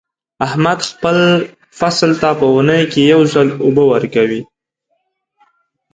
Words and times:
احمد 0.45 0.79
خپل 0.89 1.17
فصل 1.79 2.11
ته 2.21 2.29
په 2.39 2.45
اونۍ 2.53 2.81
کې 2.91 3.01
یو 3.11 3.21
ځل 3.33 3.47
اوبه 3.65 3.83
ورکوي. 3.93 4.41